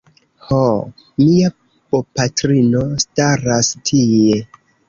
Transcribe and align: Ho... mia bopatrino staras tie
Ho... 0.45 0.61
mia 1.25 1.51
bopatrino 1.91 2.83
staras 3.07 3.73
tie 3.91 4.45